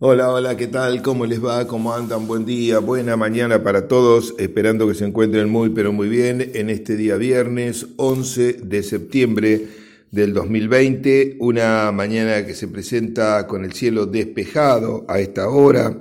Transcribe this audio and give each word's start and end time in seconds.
Hola, 0.00 0.32
hola, 0.32 0.56
¿qué 0.56 0.66
tal? 0.66 1.02
¿Cómo 1.02 1.24
les 1.24 1.42
va? 1.42 1.68
¿Cómo 1.68 1.94
andan? 1.94 2.26
Buen 2.26 2.44
día, 2.44 2.80
buena 2.80 3.16
mañana 3.16 3.62
para 3.62 3.86
todos, 3.86 4.34
esperando 4.38 4.88
que 4.88 4.96
se 4.96 5.04
encuentren 5.04 5.48
muy, 5.48 5.70
pero 5.70 5.92
muy 5.92 6.08
bien 6.08 6.50
en 6.54 6.68
este 6.68 6.96
día 6.96 7.14
viernes 7.14 7.86
11 7.96 8.54
de 8.54 8.82
septiembre 8.82 9.68
del 10.10 10.34
2020, 10.34 11.36
una 11.38 11.92
mañana 11.92 12.44
que 12.44 12.54
se 12.54 12.66
presenta 12.66 13.46
con 13.46 13.64
el 13.64 13.72
cielo 13.72 14.06
despejado 14.06 15.04
a 15.06 15.20
esta 15.20 15.48
hora, 15.48 15.96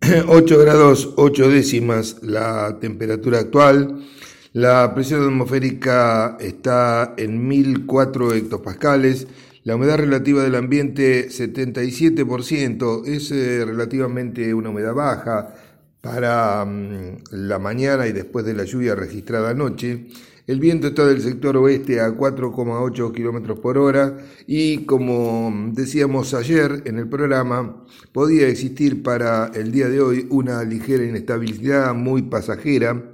8 0.28 0.58
grados 0.58 1.14
8 1.16 1.48
décimas 1.48 2.18
la 2.20 2.76
temperatura 2.78 3.38
actual, 3.38 4.04
la 4.52 4.94
presión 4.94 5.24
atmosférica 5.24 6.36
está 6.40 7.14
en 7.16 7.48
1004 7.48 8.34
hectopascales, 8.34 9.28
la 9.70 9.76
humedad 9.76 9.98
relativa 9.98 10.42
del 10.42 10.56
ambiente 10.56 11.28
77%, 11.28 13.06
es 13.06 13.30
eh, 13.30 13.64
relativamente 13.64 14.52
una 14.52 14.70
humedad 14.70 14.94
baja 14.94 15.54
para 16.00 16.64
mm, 16.64 17.18
la 17.30 17.60
mañana 17.60 18.08
y 18.08 18.12
después 18.12 18.44
de 18.44 18.54
la 18.54 18.64
lluvia 18.64 18.96
registrada 18.96 19.50
anoche. 19.50 20.08
El 20.48 20.58
viento 20.58 20.88
está 20.88 21.06
del 21.06 21.22
sector 21.22 21.56
oeste 21.56 22.00
a 22.00 22.08
4,8 22.08 23.14
kilómetros 23.14 23.60
por 23.60 23.78
hora 23.78 24.18
y 24.48 24.78
como 24.86 25.70
decíamos 25.72 26.34
ayer 26.34 26.82
en 26.86 26.98
el 26.98 27.08
programa, 27.08 27.84
podía 28.10 28.48
existir 28.48 29.04
para 29.04 29.52
el 29.54 29.70
día 29.70 29.88
de 29.88 30.00
hoy 30.00 30.26
una 30.30 30.64
ligera 30.64 31.04
inestabilidad 31.04 31.94
muy 31.94 32.22
pasajera 32.22 33.04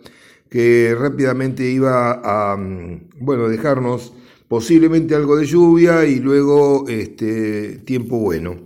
que 0.49 0.97
rápidamente 0.99 1.69
iba 1.69 2.23
a 2.25 2.57
mm, 2.57 3.11
bueno, 3.21 3.47
dejarnos 3.47 4.15
posiblemente 4.49 5.15
algo 5.15 5.37
de 5.37 5.47
lluvia 5.47 6.05
y 6.05 6.21
luego 6.21 6.87
este, 6.89 7.79
tiempo 7.85 8.19
bueno. 8.19 8.57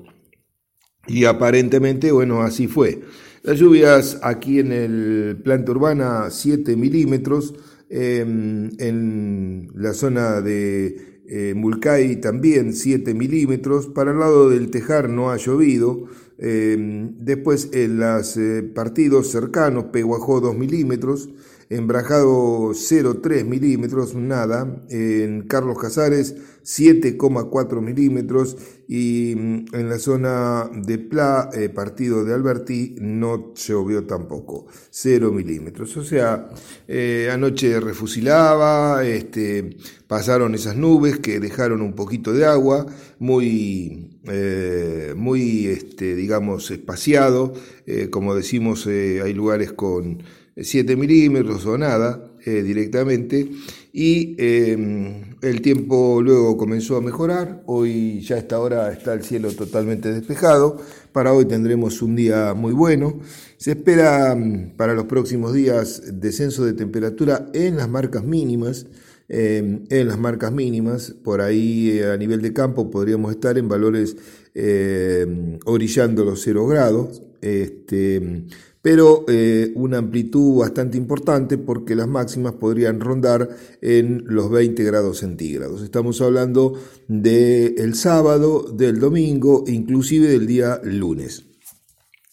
Y 1.06 1.24
aparentemente, 1.24 2.12
bueno, 2.12 2.42
así 2.42 2.66
fue. 2.68 3.00
Las 3.42 3.58
lluvias 3.58 4.18
aquí 4.22 4.58
en 4.58 4.70
el 4.70 5.40
planta 5.42 5.72
urbana 5.72 6.28
7 6.30 6.76
milímetros, 6.76 7.54
em, 7.88 8.70
en 8.78 9.70
la 9.74 9.95
zona 9.95 10.40
de 10.42 11.22
eh, 11.26 11.54
Mulcay 11.56 12.20
también 12.20 12.74
7 12.74 13.15
milímetros, 13.15 13.87
para 13.87 14.10
el 14.10 14.18
lado 14.18 14.50
del 14.50 14.70
Tejar 14.70 15.09
no 15.09 15.30
ha 15.30 15.37
llovido, 15.37 16.04
em, 16.38 17.16
después 17.18 17.70
en 17.72 17.98
los 17.98 18.37
eh, 18.37 18.62
partidos 18.62 19.30
cercanos, 19.30 19.87
Peguajó 19.87 20.40
2 20.40 20.56
milímetros, 20.59 21.30
en 21.71 21.87
Brajado 21.87 22.71
0,3 22.71 23.45
milímetros, 23.45 24.15
nada, 24.16 24.85
en 24.90 25.43
Carlos 25.43 25.79
Casares 25.79 26.35
7,4 26.65 27.80
milímetros 27.80 28.57
y 28.87 29.35
mm, 29.37 29.66
en 29.74 29.88
la 29.88 29.99
zona 29.99 30.68
de 30.74 30.99
Pla, 30.99 31.51
eh, 31.54 31.68
partido 31.68 32.24
de 32.24 32.35
Alberti, 32.35 32.96
no 33.01 33.54
llovió 33.54 34.04
tampoco, 34.04 34.66
0 34.90 35.32
milímetros. 35.32 35.96
O 35.96 36.04
sea, 36.04 36.49
eh, 36.88 37.30
anoche 37.32 37.80
refusilaba, 37.80 39.05
este, 39.05 39.77
pasaron 40.07 40.55
esas 40.55 40.77
nubes 40.77 41.18
que 41.18 41.40
dejaron 41.40 41.82
un 41.82 41.95
poquito 41.95 42.32
de 42.32 42.46
agua, 42.46 42.87
muy, 43.18 44.18
eh, 44.24 45.15
muy 45.16 45.66
este, 45.66 46.15
digamos, 46.15 46.71
espaciado, 46.71 47.55
como 48.10 48.37
decimos, 48.37 48.87
hay 48.87 49.34
lugares 49.34 49.73
con 49.73 50.23
7 50.56 50.96
milímetros 50.96 51.65
o 51.66 51.79
nada 51.79 52.30
eh, 52.45 52.62
directamente. 52.62 53.51
Y 53.93 54.37
em, 54.38 55.37
el 55.43 55.60
tiempo 55.62 56.23
luego 56.23 56.56
comenzó 56.56 56.96
a 56.96 57.01
mejorar, 57.01 57.62
hoy 57.66 58.20
ya 58.20 58.37
a 58.37 58.38
esta 58.38 58.60
hora 58.60 58.93
está 58.93 59.12
el 59.15 59.24
cielo 59.24 59.51
totalmente 59.52 60.12
despejado, 60.12 60.76
para 61.12 61.32
hoy 61.32 61.45
tendremos 61.46 62.01
un 62.01 62.15
día 62.15 62.54
muy 62.54 62.73
bueno, 62.73 63.18
se 63.56 63.73
espera 63.73 64.34
mm, 64.37 64.76
para 64.76 64.94
los 64.94 65.06
próximos 65.06 65.54
días 65.54 66.03
descenso 66.21 66.65
de 66.65 66.75
temperatura 66.75 67.48
en 67.53 67.76
las 67.76 67.88
marcas 67.88 68.22
mínimas, 68.22 68.87
em, 69.28 69.84
en 69.91 70.06
las 70.06 70.19
marcas 70.19 70.53
mínimas, 70.53 71.12
por 71.25 71.41
ahí 71.41 71.99
eh, 71.99 72.12
a 72.12 72.17
nivel 72.17 72.43
de 72.43 72.53
campo 72.53 72.91
podríamos 72.91 73.32
estar 73.32 73.59
en 73.59 73.69
valores 73.69 74.17
em, 74.55 75.59
orillando 75.65 76.25
los 76.25 76.43
0 76.43 76.67
grados, 76.69 77.22
este, 77.41 78.44
pero 78.83 79.25
eh, 79.29 79.73
una 79.75 79.99
amplitud 79.99 80.59
bastante 80.61 80.97
importante 80.97 81.59
porque 81.59 81.95
las 81.95 82.09
máximas 82.09 82.55
podrían 82.55 83.01
rondar 83.01 83.49
en 83.83 84.25
los 84.27 84.51
20 84.51 84.83
grados 84.85 85.19
centígrados. 85.19 85.83
Estamos 85.83 86.21
hablando 86.23 86.75
del 87.07 87.95
sábado, 87.95 88.63
del 88.73 88.99
domingo, 88.99 89.65
inclusive 89.67 90.29
del 90.29 90.47
día 90.47 90.81
lunes. 90.83 91.47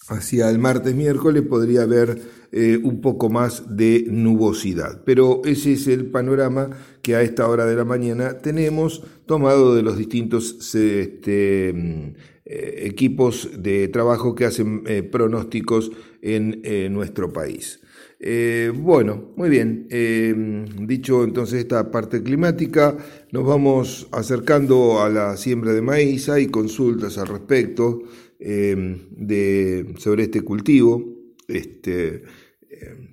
Hacia 0.08 0.50
el 0.50 0.58
martes, 0.58 0.96
miércoles 0.96 1.44
podría 1.44 1.82
haber 1.82 2.22
eh, 2.54 2.80
un 2.82 3.02
poco 3.02 3.30
más 3.30 3.76
de 3.76 4.06
nubosidad, 4.10 5.04
pero 5.04 5.42
ese 5.44 5.74
es 5.74 5.88
el 5.88 6.06
panorama 6.06 6.70
que 7.02 7.16
a 7.16 7.22
esta 7.24 7.46
hora 7.46 7.66
de 7.66 7.76
la 7.76 7.84
mañana 7.84 8.38
tenemos 8.38 9.04
tomado 9.26 9.76
de 9.76 9.82
los 9.82 9.98
distintos 9.98 10.74
este, 10.74 11.74
mm, 11.74 12.14
eh, 12.46 12.84
equipos 12.86 13.50
de 13.60 13.90
trabajo 13.90 14.34
que 14.34 14.46
hacen 14.46 14.84
pronósticos 15.12 15.92
en 16.28 16.60
eh, 16.64 16.90
nuestro 16.90 17.32
país. 17.32 17.80
Eh, 18.20 18.72
bueno, 18.76 19.32
muy 19.38 19.50
bien. 19.50 19.88
Eh, 19.90 20.66
dicho 20.82 21.24
entonces 21.24 21.60
esta 21.60 21.90
parte 21.90 22.22
climática, 22.22 22.98
nos 23.32 23.46
vamos 23.46 24.08
acercando 24.12 25.02
a 25.02 25.10
la 25.10 25.38
siembra 25.38 25.74
de 25.74 25.82
maíz. 25.82 26.28
Hay 26.28 26.48
consultas 26.48 27.18
al 27.18 27.28
respecto 27.28 28.04
de, 28.40 29.96
sobre 29.98 30.24
este 30.24 30.42
cultivo, 30.42 31.04
este, 31.48 32.24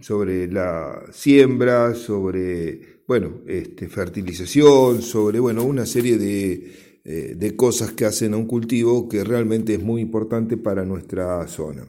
sobre 0.01 0.49
la 0.49 1.03
siembra, 1.13 1.95
sobre 1.95 3.01
bueno, 3.07 3.41
este, 3.47 3.89
fertilización, 3.89 5.01
sobre 5.01 5.39
bueno, 5.39 5.65
una 5.65 5.87
serie 5.87 6.19
de, 6.19 7.35
de 7.37 7.57
cosas 7.57 7.93
que 7.93 8.05
hacen 8.05 8.35
a 8.35 8.37
un 8.37 8.47
cultivo 8.47 9.09
que 9.09 9.25
realmente 9.25 9.75
es 9.75 9.83
muy 9.83 10.03
importante 10.03 10.57
para 10.57 10.85
nuestra 10.85 11.47
zona. 11.49 11.87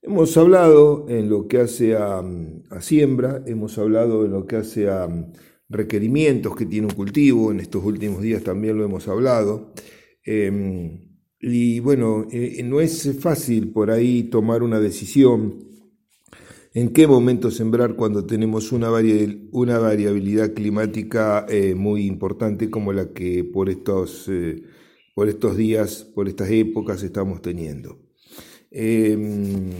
Hemos 0.00 0.36
hablado 0.36 1.06
en 1.08 1.28
lo 1.28 1.48
que 1.48 1.58
hace 1.58 1.96
a, 1.96 2.22
siembra, 2.80 3.42
hemos 3.46 3.78
hablado 3.78 4.24
en 4.24 4.30
lo 4.32 4.46
que 4.46 4.56
hace 4.56 4.88
a 4.88 5.08
requerimientos 5.68 6.54
que 6.56 6.66
tiene 6.66 6.86
un 6.86 6.94
cultivo, 6.94 7.50
en 7.50 7.60
estos 7.60 7.84
últimos 7.84 8.22
días 8.22 8.44
también 8.44 8.78
lo 8.78 8.84
hemos 8.84 9.08
hablado. 9.08 9.72
Em, 10.24 11.08
y 11.40 11.80
bueno, 11.80 12.26
eh, 12.30 12.62
no 12.64 12.80
es 12.80 13.18
fácil 13.20 13.72
por 13.72 13.90
ahí 13.90 14.24
tomar 14.24 14.62
una 14.62 14.80
decisión 14.80 15.68
en 16.74 16.90
qué 16.92 17.06
momento 17.06 17.50
sembrar 17.50 17.96
cuando 17.96 18.24
tenemos 18.24 18.72
una, 18.72 18.88
variabilidad 18.90 20.54
climática 20.54 21.44
eh, 21.48 21.74
muy 21.74 22.06
importante 22.06 22.70
como 22.70 22.92
la 22.92 23.12
que 23.12 23.44
por 23.44 23.68
estos, 23.68 24.28
eh, 24.28 24.62
por 25.14 25.28
estos 25.28 25.56
días, 25.56 26.04
por 26.14 26.28
estas 26.28 26.50
épocas 26.50 27.02
estamos 27.02 27.42
teniendo. 27.42 28.07
Em, 28.70 29.70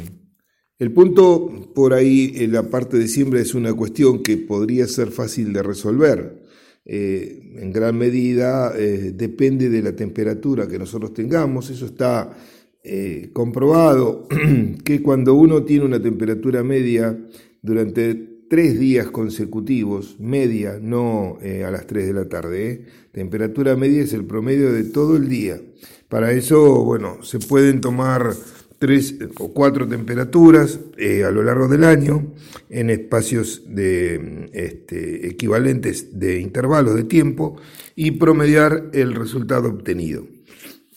el 0.78 0.92
punto 0.92 1.72
por 1.74 1.92
ahí, 1.92 2.34
en 2.36 2.52
la 2.52 2.70
parte 2.70 2.98
de 2.98 3.08
siembra, 3.08 3.40
es 3.40 3.54
una 3.54 3.74
cuestión 3.74 4.22
que 4.22 4.36
podría 4.36 4.86
ser 4.86 5.10
fácil 5.10 5.52
de 5.52 5.62
resolver. 5.62 6.44
Eh, 6.90 7.56
en 7.56 7.70
gran 7.70 7.98
medida 7.98 8.72
eh, 8.74 9.12
depende 9.14 9.68
de 9.68 9.82
la 9.82 9.94
temperatura 9.94 10.66
que 10.66 10.78
nosotros 10.78 11.12
tengamos. 11.12 11.68
Eso 11.68 11.86
está 11.86 12.34
eh, 12.82 13.30
comprobado 13.32 14.26
que 14.84 15.02
cuando 15.02 15.34
uno 15.34 15.64
tiene 15.64 15.84
una 15.84 16.00
temperatura 16.00 16.62
media 16.62 17.18
durante 17.60 18.14
tres 18.48 18.78
días 18.80 19.10
consecutivos, 19.10 20.16
media, 20.18 20.78
no 20.80 21.38
a 21.42 21.70
las 21.70 21.86
3 21.86 22.06
de 22.06 22.14
la 22.14 22.28
tarde, 22.30 22.86
temperatura 23.12 23.76
media 23.76 24.02
es 24.02 24.14
el 24.14 24.24
promedio 24.24 24.72
de 24.72 24.84
todo 24.84 25.16
el 25.16 25.28
día. 25.28 25.60
Para 26.08 26.32
eso, 26.32 26.82
bueno, 26.82 27.22
se 27.22 27.40
pueden 27.40 27.82
tomar 27.82 28.32
tres 28.78 29.16
o 29.38 29.52
cuatro 29.52 29.88
temperaturas 29.88 30.80
eh, 30.96 31.24
a 31.24 31.30
lo 31.30 31.42
largo 31.42 31.68
del 31.68 31.84
año 31.84 32.34
en 32.70 32.90
espacios 32.90 33.62
de, 33.66 34.48
este, 34.52 35.26
equivalentes 35.28 36.18
de 36.18 36.40
intervalos 36.40 36.94
de 36.94 37.04
tiempo 37.04 37.60
y 37.96 38.12
promediar 38.12 38.90
el 38.92 39.14
resultado 39.14 39.68
obtenido. 39.68 40.26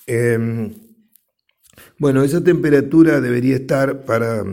Em, 0.06 0.74
bueno, 1.98 2.24
esa 2.24 2.44
temperatura 2.44 3.22
debería 3.22 3.56
estar 3.56 4.06
para 4.06 4.44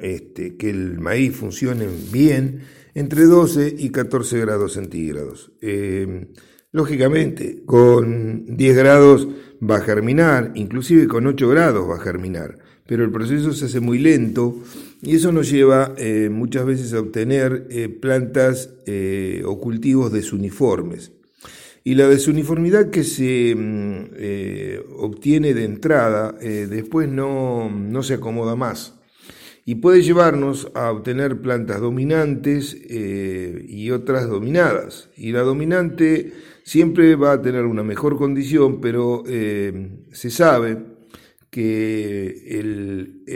este, 0.00 0.56
que 0.56 0.70
el 0.70 0.98
maíz 0.98 1.36
funcione 1.36 1.86
bien 2.12 2.62
entre 2.94 3.24
12 3.24 3.74
y 3.78 3.90
14 3.90 4.40
grados 4.40 4.74
centígrados. 4.74 5.52
Em, 5.60 6.28
lógicamente, 6.72 7.62
con 7.64 8.56
10 8.56 8.76
grados 8.76 9.28
va 9.62 9.76
a 9.76 9.80
germinar, 9.82 10.52
inclusive 10.56 11.06
con 11.06 11.26
8 11.26 11.48
grados 11.48 11.88
va 11.88 11.96
a 11.96 12.00
germinar 12.00 12.58
pero 12.92 13.04
el 13.04 13.10
proceso 13.10 13.54
se 13.54 13.64
hace 13.64 13.80
muy 13.80 13.98
lento 13.98 14.54
y 15.00 15.16
eso 15.16 15.32
nos 15.32 15.50
lleva 15.50 15.94
eh, 15.96 16.28
muchas 16.30 16.66
veces 16.66 16.92
a 16.92 17.00
obtener 17.00 17.66
eh, 17.70 17.88
plantas 17.88 18.68
eh, 18.84 19.42
o 19.46 19.58
cultivos 19.58 20.12
desuniformes. 20.12 21.10
Y 21.84 21.94
la 21.94 22.06
desuniformidad 22.06 22.90
que 22.90 23.02
se 23.02 23.54
mm, 23.56 24.92
obtiene 24.98 25.54
de 25.54 25.64
entrada 25.64 26.32
después 26.32 27.08
no, 27.08 27.70
no, 27.70 28.02
se 28.02 28.12
acomoda 28.12 28.56
más 28.56 28.98
y 29.64 29.76
puede 29.76 30.02
llevarnos 30.02 30.70
a 30.74 30.90
obtener 30.90 31.40
plantas 31.40 31.80
dominantes 31.80 32.76
y 32.76 33.90
otras 33.90 34.28
dominadas. 34.28 35.08
Y 35.16 35.32
la 35.32 35.40
dominante 35.40 36.34
siempre 36.62 37.16
va 37.16 37.32
a 37.32 37.40
tener 37.40 37.64
una 37.64 37.82
mejor 37.82 38.18
condición, 38.18 38.82
pero 38.82 39.24
se 39.24 40.30
sabe 40.30 40.91
que 41.52 42.58
el, 42.58 43.26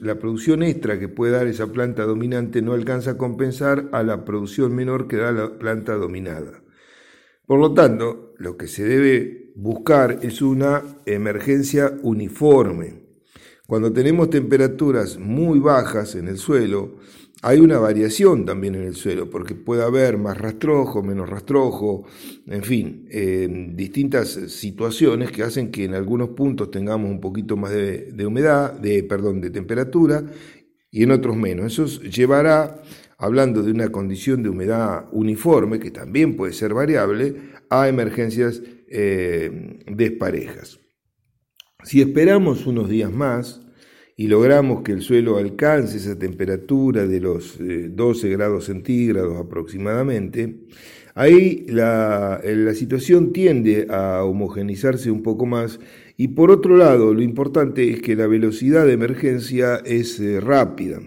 la 0.00 0.14
producción 0.14 0.62
extra 0.62 1.00
que 1.00 1.08
puede 1.08 1.32
dar 1.32 1.48
esa 1.48 1.66
planta 1.66 2.04
dominante 2.04 2.62
no 2.62 2.72
alcanza 2.72 3.10
a 3.10 3.18
compensar 3.18 3.88
a 3.90 4.04
la 4.04 4.24
producción 4.24 4.76
menor 4.76 5.08
que 5.08 5.16
da 5.16 5.32
la 5.32 5.58
planta 5.58 5.94
dominada. 5.94 6.62
Por 7.44 7.58
lo 7.58 7.74
tanto, 7.74 8.32
lo 8.38 8.56
que 8.56 8.68
se 8.68 8.84
debe 8.84 9.50
buscar 9.56 10.20
es 10.22 10.40
una 10.40 10.84
emergencia 11.04 11.98
uniforme. 12.04 13.05
Cuando 13.66 13.92
tenemos 13.92 14.30
temperaturas 14.30 15.18
muy 15.18 15.58
bajas 15.58 16.14
en 16.14 16.28
el 16.28 16.38
suelo, 16.38 16.98
hay 17.42 17.58
una 17.60 17.78
variación 17.78 18.46
también 18.46 18.76
en 18.76 18.84
el 18.84 18.94
suelo, 18.94 19.28
porque 19.28 19.54
puede 19.54 19.82
haber 19.82 20.18
más 20.18 20.38
rastrojo, 20.38 21.02
menos 21.02 21.28
rastrojo, 21.28 22.04
en 22.46 22.62
fin, 22.62 23.08
distintas 23.76 24.28
situaciones 24.28 25.32
que 25.32 25.42
hacen 25.42 25.70
que 25.70 25.84
en 25.84 25.94
algunos 25.94 26.30
puntos 26.30 26.70
tengamos 26.70 27.10
un 27.10 27.20
poquito 27.20 27.56
más 27.56 27.72
de, 27.72 28.26
humedad, 28.26 28.72
de, 28.72 29.02
perdón, 29.02 29.40
de 29.40 29.50
temperatura, 29.50 30.24
y 30.90 31.02
en 31.02 31.10
otros 31.10 31.36
menos. 31.36 31.78
Eso 31.78 32.00
llevará 32.02 32.82
hablando 33.18 33.62
de 33.62 33.72
una 33.72 33.90
condición 33.90 34.42
de 34.42 34.48
humedad 34.48 35.06
uniforme, 35.12 35.78
que 35.78 35.90
también 35.90 36.36
puede 36.36 36.52
ser 36.52 36.72
variable, 36.72 37.36
a 37.68 37.88
emergencias 37.88 38.62
eh, 38.88 39.80
desparejas. 39.86 40.78
Si 41.84 42.00
esperamos 42.00 42.66
unos 42.66 42.88
días 42.88 43.12
más 43.12 43.60
y 44.16 44.28
logramos 44.28 44.82
que 44.82 44.92
el 44.92 45.02
suelo 45.02 45.36
alcance 45.36 45.98
esa 45.98 46.18
temperatura 46.18 47.06
de 47.06 47.20
los 47.20 47.58
12 47.58 48.26
eh, 48.26 48.30
grados 48.30 48.64
centígrados 48.64 49.38
aproximadamente, 49.38 50.56
ahí 51.14 51.66
la, 51.68 52.40
situación 52.74 53.32
tiende 53.32 53.86
a 53.90 54.24
homogenizarse 54.24 55.10
un 55.10 55.22
poco 55.22 55.44
más 55.44 55.78
y 56.16 56.28
por 56.28 56.50
otro 56.50 56.76
lado, 56.76 57.12
lo 57.12 57.22
importante 57.22 57.90
es 57.90 58.00
que 58.00 58.16
la 58.16 58.26
velocidad 58.26 58.86
de 58.86 58.94
emergencia 58.94 59.76
es 59.84 60.18
eh, 60.18 60.40
rápida. 60.40 61.00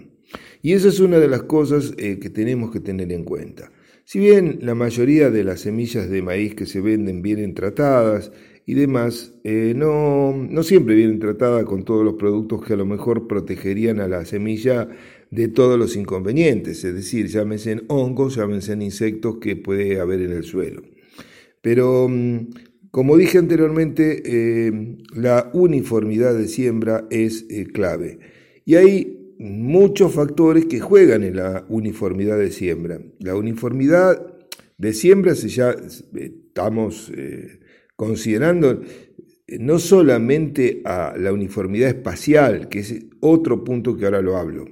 Y 0.62 0.74
esa 0.74 0.88
es 0.88 1.00
una 1.00 1.18
de 1.18 1.26
las 1.26 1.42
cosas 1.42 1.94
eh, 1.98 2.18
que 2.20 2.30
tenemos 2.30 2.70
que 2.70 2.80
tener 2.80 3.10
en 3.12 3.24
cuenta. 3.24 3.72
Si 4.04 4.18
bien 4.18 4.60
la 4.62 4.74
mayoría 4.74 5.30
de 5.30 5.42
las 5.42 5.60
semillas 5.60 6.08
de 6.08 6.22
maíz 6.22 6.54
que 6.54 6.66
se 6.66 6.80
venden 6.80 7.22
vienen 7.22 7.54
tratadas 7.54 8.30
y 8.66 8.74
demás, 8.74 9.34
eh, 9.44 9.72
no, 9.76 10.32
no 10.32 10.62
siempre 10.62 10.94
vienen 10.94 11.18
tratadas 11.18 11.64
con 11.64 11.84
todos 11.84 12.04
los 12.04 12.14
productos 12.14 12.64
que 12.64 12.74
a 12.74 12.76
lo 12.76 12.86
mejor 12.86 13.26
protegerían 13.26 14.00
a 14.00 14.08
la 14.08 14.24
semilla 14.24 14.88
de 15.30 15.48
todos 15.48 15.78
los 15.78 15.96
inconvenientes, 15.96 16.84
es 16.84 16.94
decir, 16.94 17.26
llámense 17.28 17.80
hongos, 17.88 18.36
llámense 18.36 18.72
insectos 18.74 19.38
que 19.38 19.56
puede 19.56 20.00
haber 20.00 20.20
en 20.20 20.32
el 20.32 20.44
suelo. 20.44 20.82
Pero, 21.62 22.08
mm, 22.08 22.48
como 22.90 23.16
dije 23.16 23.38
anteriormente, 23.38 24.22
eh, 24.24 24.96
la 25.14 25.50
uniformidad 25.52 26.34
de 26.34 26.48
siembra 26.48 27.06
es 27.10 27.46
clave. 27.72 28.18
Y 28.64 28.74
ahí 28.74 29.20
muchos 29.40 30.12
factores 30.12 30.66
que 30.66 30.80
juegan 30.80 31.24
en 31.24 31.36
la 31.36 31.64
uniformidad 31.68 32.38
de 32.38 32.50
siembra. 32.50 33.00
La 33.20 33.34
uniformidad 33.34 34.34
de 34.76 34.92
siembra 34.92 35.34
se 35.34 35.48
ya 35.48 35.74
estamos 36.14 37.10
eh, 37.16 37.59
considerando 38.00 38.80
eh, 39.46 39.58
no 39.60 39.78
solamente 39.78 40.80
a 40.86 41.12
la 41.18 41.34
uniformidad 41.34 41.90
espacial, 41.90 42.70
que 42.70 42.78
es 42.78 42.94
otro 43.20 43.62
punto 43.62 43.94
que 43.94 44.06
ahora 44.06 44.22
lo 44.22 44.38
hablo, 44.38 44.64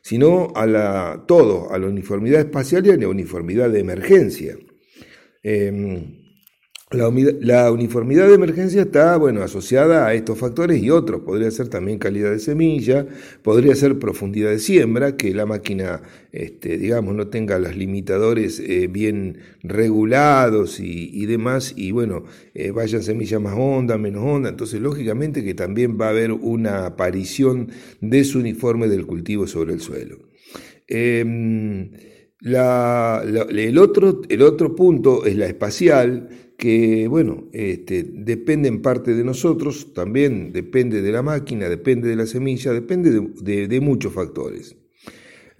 sino 0.00 0.52
a 0.54 0.64
la, 0.64 1.24
todo, 1.26 1.72
a 1.72 1.78
la 1.80 1.88
uniformidad 1.88 2.38
espacial 2.38 2.86
y 2.86 2.90
a 2.90 2.96
la 2.96 3.08
uniformidad 3.08 3.68
de 3.68 3.80
emergencia. 3.80 4.56
Em, 5.42 6.27
la, 6.90 7.70
uniformidad 7.70 8.28
de 8.28 8.34
emergencia 8.34 8.80
está 8.80 9.16
bueno, 9.18 9.42
asociada 9.42 10.06
a 10.06 10.14
estos 10.14 10.38
factores 10.38 10.82
y 10.82 10.88
otros. 10.88 11.20
Podría 11.20 11.50
ser 11.50 11.68
también 11.68 11.98
calidad 11.98 12.30
de 12.30 12.38
semilla, 12.38 13.06
podría 13.42 13.74
ser 13.74 13.98
profundidad 13.98 14.50
de 14.50 14.58
siembra, 14.58 15.16
que 15.16 15.34
la 15.34 15.44
máquina, 15.44 16.00
este, 16.32 16.78
digamos, 16.78 17.14
no 17.14 17.28
tenga 17.28 17.58
los 17.58 17.76
limitadores 17.76 18.58
eh, 18.60 18.86
bien 18.86 19.38
regulados 19.62 20.80
y, 20.80 21.26
demás, 21.26 21.74
y 21.76 21.90
bueno, 21.90 22.24
eh, 22.54 22.70
vayan 22.70 23.02
semillas 23.02 23.40
más 23.40 23.54
honda, 23.54 23.98
menos 23.98 24.24
honda. 24.24 24.48
Entonces, 24.48 24.80
lógicamente 24.80 25.44
que 25.44 25.52
también 25.52 25.98
va 26.00 26.06
a 26.06 26.10
haber 26.10 26.32
una 26.32 26.86
aparición 26.86 27.68
desuniforme 28.00 28.88
del 28.88 29.06
cultivo 29.06 29.46
sobre 29.46 29.74
el 29.74 29.82
suelo. 29.82 30.16
Em, 30.86 31.90
el, 32.40 33.78
otro, 33.78 34.22
el 34.26 34.40
otro 34.40 34.74
punto 34.74 35.26
es 35.26 35.36
la 35.36 35.46
espacial 35.46 36.47
que, 36.58 37.06
bueno, 37.06 37.44
este, 37.52 38.02
depende 38.02 38.68
en 38.68 38.82
parte 38.82 39.14
de 39.14 39.22
nosotros, 39.22 39.94
también 39.94 40.52
depende 40.52 41.00
de 41.02 41.12
la 41.12 41.22
máquina, 41.22 41.68
depende 41.68 42.08
de 42.08 42.16
la 42.16 42.26
semilla, 42.26 42.72
depende 42.72 43.12
de, 43.12 43.80
muchos 43.80 44.12
factores. 44.12 44.76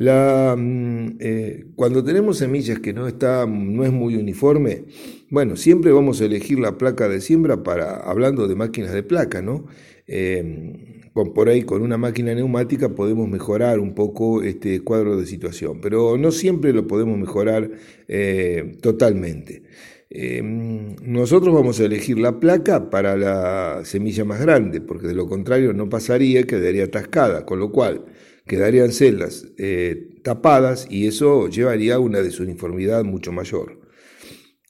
Mm, 0.01 1.17
eh, 1.21 1.67
cuando 1.77 2.03
tenemos 2.03 2.39
semillas 2.39 2.81
que 2.81 2.93
no, 2.93 3.07
está, 3.07 3.47
no 3.47 3.85
es 3.85 3.93
muy 3.93 4.17
uniforme, 4.17 4.87
bueno, 5.31 5.55
siempre 5.55 5.93
vamos 5.93 6.21
a 6.21 6.25
elegir 6.25 6.59
la 6.59 6.77
placa 6.77 7.09
de 7.09 7.21
siembra 7.21 7.63
para, 7.63 7.99
hablando 7.99 8.49
de 8.49 8.57
máquinas 8.57 8.93
de 8.93 9.05
placa, 9.05 9.41
¿no? 9.41 9.67
Eh, 10.09 11.11
con, 11.13 11.33
por 11.33 11.49
ahí 11.49 11.63
con 11.63 11.83
una 11.83 11.97
máquina 11.97 12.35
neumática 12.35 12.89
podemos 12.89 13.29
mejorar 13.29 13.79
un 13.79 13.95
poco 13.95 14.43
este 14.43 14.81
cuadro 14.81 15.17
de 15.17 15.27
situación, 15.27 15.81
pero 15.81 16.19
no 16.19 16.33
siempre 16.33 16.73
lo 16.73 16.89
podemos 16.89 17.17
mejorar 17.19 17.71
eh, 18.09 18.79
totalmente. 18.81 19.63
Em, 20.11 20.97
nosotros 21.03 21.55
vamos 21.55 21.81
a 21.81 21.85
elegir 21.85 22.19
la 22.19 22.41
placa 22.41 22.89
para 22.89 23.17
la 23.17 23.85
semilla 23.85 24.25
más 24.25 24.41
grande, 24.41 24.81
porque 24.81 25.07
de 25.07 25.15
lo 25.15 25.29
contrario 25.29 25.73
no 25.75 25.89
pasaría, 25.89 26.45
quedaría 26.45 26.85
atascada, 26.85 27.45
con 27.45 27.59
lo 27.59 27.71
cual 27.71 28.07
quedarían 28.47 28.93
celdas 28.93 29.47
eh, 29.59 30.21
tapadas 30.23 30.87
y 30.91 31.07
eso 31.07 31.49
llevaría 31.49 31.97
a 31.97 31.99
una 31.99 32.21
desuniformidad 32.23 33.05
mucho 33.05 33.33
mayor. 33.33 33.81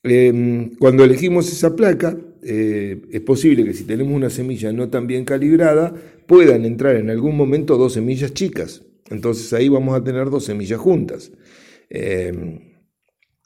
Em, 0.02 0.70
cuando 0.76 1.04
elegimos 1.04 1.52
esa 1.52 1.76
placa, 1.76 2.16
eh, 2.42 3.02
es 3.10 3.20
posible 3.20 3.64
que 3.64 3.74
si 3.74 3.84
tenemos 3.84 4.14
una 4.14 4.30
semilla 4.30 4.72
no 4.72 4.88
tan 4.90 5.06
bien 5.06 5.24
calibrada, 5.24 5.94
puedan 6.26 6.64
entrar 6.64 6.96
en 6.96 7.10
algún 7.10 7.36
momento 7.36 7.76
dos 7.76 7.94
semillas 7.94 8.34
chicas. 8.34 8.82
Entonces 9.10 9.52
ahí 9.52 9.68
vamos 9.68 9.96
a 9.96 10.04
tener 10.04 10.30
dos 10.30 10.44
semillas 10.44 10.80
juntas. 10.80 11.32
Em, 11.90 12.60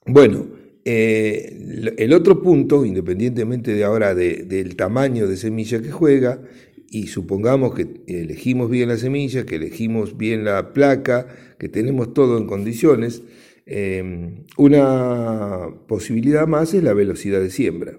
bueno, 0.07 0.47
eh, 0.85 1.95
el 1.97 2.13
otro 2.13 2.43
punto, 2.43 2.85
independientemente 2.85 3.73
de 3.75 3.85
ahora 3.85 4.15
del 4.15 4.77
tamaño 4.77 5.27
de 5.27 5.37
semilla 5.37 5.81
que 5.81 5.91
juega, 5.91 6.43
y 6.91 7.07
supongamos 7.07 7.75
que 7.75 7.89
elegimos 8.07 8.69
bien 8.69 8.89
la 8.89 8.99
semilla, 8.99 9.47
que 9.47 9.57
elegimos 9.57 10.19
bien 10.19 10.45
la 10.45 10.73
placa, 10.73 11.27
que 11.59 11.69
tenemos 11.69 12.13
todo 12.13 12.37
en 12.37 12.47
condiciones, 12.47 13.23
eh, 13.65 14.45
una 14.57 15.69
posibilidad 15.87 16.47
más 16.47 16.75
es 16.75 16.83
la 16.83 16.93
velocidad 16.93 17.41
de 17.41 17.51
siembra. 17.51 17.97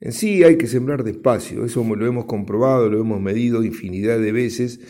En 0.00 0.12
sí 0.12 0.44
hay 0.44 0.56
que 0.56 0.68
sembrar 0.68 1.02
despacio, 1.02 1.64
eso 1.64 1.82
lo 1.82 2.06
hemos 2.06 2.26
comprobado, 2.26 2.88
lo 2.88 3.00
hemos 3.00 3.20
medido 3.20 3.64
infinidad 3.64 4.20
de 4.20 4.30
veces 4.30 4.80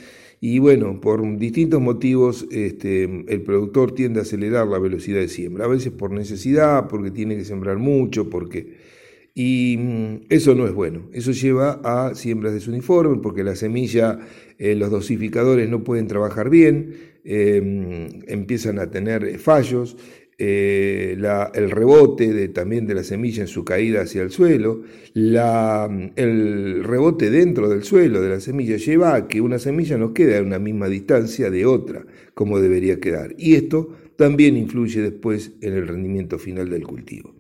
y 0.41 0.61
bueno, 0.61 1.01
por 1.01 1.39
distintos 1.39 1.81
motivos 1.81 2.47
este, 2.51 3.05
el 3.05 3.43
productor 3.43 3.93
tiende 3.93 4.21
a 4.21 4.23
acelerar 4.23 4.69
la 4.69 4.79
velocidad 4.79 5.21
de 5.21 5.29
siembra, 5.29 5.65
a 5.65 5.69
veces 5.69 5.93
por 5.93 6.13
necesidad, 6.13 6.87
porque 6.89 7.11
tiene 7.11 7.37
que 7.37 7.45
sembrar 7.45 7.79
mucho, 7.79 8.31
porque... 8.31 8.89
Y 9.35 9.77
mm, 9.79 10.27
eso 10.31 10.57
no 10.57 10.67
es 10.67 10.75
bueno, 10.75 11.03
eso 11.13 11.31
lleva 11.31 11.81
a 11.85 12.15
siembras 12.17 12.55
desuniformes, 12.55 13.21
porque 13.23 13.45
la 13.45 13.55
semilla, 13.55 14.19
eh, 14.59 14.75
los 14.75 14.91
dosificadores 14.91 15.69
no 15.69 15.85
pueden 15.85 16.09
trabajar 16.09 16.51
bien, 16.51 16.95
eh, 17.25 18.09
empiezan 18.27 18.81
a 18.81 18.91
tener 18.91 19.39
fallos, 19.39 19.97
eh, 20.41 21.17
el 21.55 21.71
rebote 21.71 22.49
también 22.49 22.87
de 22.87 22.95
la 22.95 23.03
semilla 23.03 23.43
en 23.43 23.49
su 23.49 23.65
caída 23.65 24.03
hacia 24.03 24.23
el 24.23 24.31
suelo, 24.31 24.83
el 25.15 26.85
rebote 26.85 27.31
dentro 27.31 27.69
del 27.69 27.83
suelo 27.83 28.23
de 28.23 28.29
la 28.29 28.41
semilla 28.41 28.77
lleva 28.77 29.17
a 29.17 29.27
que 29.27 29.41
una 29.41 29.59
semilla 29.59 29.99
no 29.99 30.15
quede 30.15 30.39
a 30.39 30.43
una 30.43 30.61
misma 30.61 30.89
distancia 30.89 31.51
de 31.51 31.67
otra 31.67 32.07
como 32.35 32.61
debería 32.61 33.01
quedar. 33.01 33.35
Y 33.37 33.57
esto 33.57 33.97
también 34.17 34.57
influye 34.57 35.03
después 35.03 35.53
en 35.61 35.73
el 35.73 35.89
rendimiento 35.89 36.39
final 36.39 36.71
del 36.71 36.85
cultivo. 36.85 37.35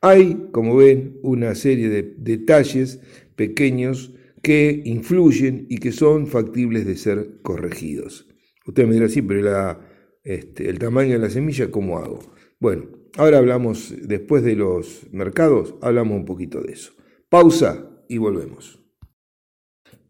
Hay, 0.00 0.48
como 0.52 0.76
ven, 0.76 1.18
una 1.22 1.54
serie 1.56 1.88
de 1.88 2.14
detalles 2.16 3.00
pequeños 3.34 4.14
que 4.40 4.82
influyen 4.84 5.66
y 5.68 5.78
que 5.78 5.90
son 5.90 6.28
factibles 6.28 6.86
de 6.86 6.96
ser 6.96 7.40
corregidos. 7.42 8.28
Usted 8.66 8.86
me 8.86 8.94
dirá, 8.94 9.08
sí, 9.08 9.22
pero 9.22 9.40
la, 9.42 9.80
este, 10.26 10.68
el 10.68 10.80
tamaño 10.80 11.12
de 11.12 11.20
la 11.20 11.30
semilla, 11.30 11.70
¿cómo 11.70 11.98
hago? 11.98 12.18
Bueno, 12.58 12.86
ahora 13.16 13.38
hablamos, 13.38 13.94
después 14.02 14.42
de 14.42 14.56
los 14.56 15.06
mercados, 15.12 15.76
hablamos 15.80 16.16
un 16.16 16.24
poquito 16.24 16.60
de 16.60 16.72
eso. 16.72 16.92
Pausa 17.28 17.86
y 18.08 18.18
volvemos. 18.18 18.80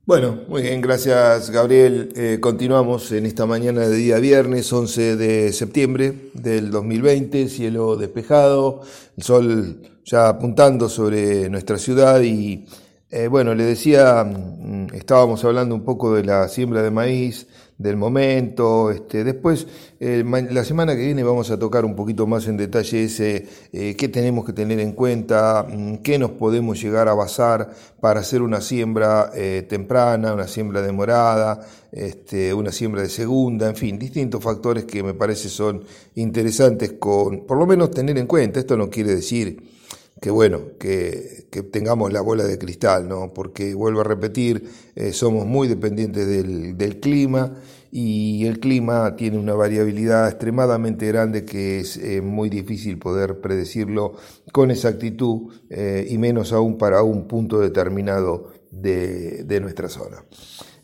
Bueno, 0.07 0.45
muy 0.49 0.63
bien, 0.63 0.81
gracias 0.81 1.51
Gabriel. 1.51 2.15
Eh, 2.17 2.39
continuamos 2.41 3.13
en 3.13 3.27
esta 3.27 3.45
mañana 3.45 3.87
de 3.89 3.95
día 3.95 4.19
viernes 4.19 4.73
11 4.73 5.17
de 5.17 5.53
septiembre 5.53 6.31
del 6.33 6.71
2020, 6.71 7.49
cielo 7.49 7.97
despejado, 7.97 8.81
el 9.19 9.23
sol 9.23 9.83
ya 10.03 10.29
apuntando 10.29 10.89
sobre 10.89 11.51
nuestra 11.51 11.77
ciudad 11.77 12.23
y 12.23 12.65
eh, 13.11 13.29
bueno, 13.29 13.55
le 13.55 13.65
decía, 13.65 14.25
mm, 14.25 14.95
estábamos 14.95 15.45
hablando 15.45 15.75
un 15.75 15.85
poco 15.85 16.15
de 16.15 16.25
la 16.25 16.49
siembra 16.49 16.83
de 16.83 16.91
maíz, 16.91 17.49
del 17.79 17.97
momento. 17.97 18.91
Este, 18.91 19.25
después, 19.25 19.67
eh, 20.01 20.25
la 20.51 20.65
semana 20.65 20.97
que 20.97 21.05
viene 21.05 21.23
vamos 21.23 21.51
a 21.51 21.59
tocar 21.59 21.85
un 21.85 21.95
poquito 21.95 22.27
más 22.27 22.47
en 22.49 22.57
detalle 22.57 23.05
ese, 23.05 23.47
eh, 23.73 23.95
qué 23.97 24.09
tenemos 24.09 24.45
que 24.45 24.53
tener 24.53 24.81
en 24.81 24.93
cuenta, 24.93 25.67
mm, 25.69 25.97
qué 25.97 26.19
nos 26.19 26.33
podemos 26.33 26.81
llegar 26.81 27.09
a 27.09 27.15
basar 27.15 27.71
para 28.01 28.21
hacer 28.21 28.43
una 28.43 28.61
siembra 28.61 29.31
eh, 29.35 29.67
temprana, 29.69 30.33
una 30.33 30.49
siembra 30.49 30.83
demorada, 30.83 31.61
este, 31.93 32.53
una 32.55 32.73
siembra 32.73 33.03
de 33.03 33.09
segunda, 33.09 33.69
en 33.69 33.77
fin, 33.77 33.99
distintos 33.99 34.43
factores 34.43 34.85
que 34.85 35.03
me 35.03 35.15
parece 35.15 35.49
son 35.49 35.83
interesantes 36.15 36.95
con, 36.99 37.47
por 37.47 37.59
lo 37.59 37.67
menos 37.67 37.91
tener 37.91 38.17
en 38.19 38.27
cuenta. 38.27 38.61
Esto 38.61 38.77
no 38.77 38.91
quiere 38.91 39.15
decir 39.15 39.76
que 40.21 40.31
bueno, 40.31 40.61
que, 40.79 41.47
tengamos 41.73 42.13
la 42.13 42.21
bola 42.21 42.45
de 42.45 42.59
cristal, 42.59 43.09
¿no? 43.09 43.33
Porque 43.35 43.75
vuelvo 43.75 44.01
a 44.01 44.05
repetir, 44.05 44.69
eh, 44.95 45.13
somos 45.13 45.47
muy 45.47 45.69
dependientes 45.69 46.27
del, 46.27 47.01
clima 47.01 47.55
y 47.91 48.47
el 48.47 48.59
clima 48.61 49.17
tiene 49.17 49.39
una 49.39 49.55
variabilidad 49.55 50.29
extremadamente 50.29 51.07
grande 51.07 51.45
que 51.45 51.81
es 51.81 51.97
eh, 51.97 52.21
muy 52.21 52.49
difícil 52.49 52.99
poder 52.99 53.41
predecirlo 53.41 54.15
con 54.53 54.71
exactitud 54.71 55.53
eh, 55.71 56.07
y 56.09 56.19
menos 56.19 56.53
aún 56.53 56.79
para 56.79 57.03
un 57.03 57.27
punto 57.27 57.61
determinado 57.61 58.53
de, 58.71 59.45
de 59.45 59.61
nuestra 59.61 59.89
zona. 59.89 60.25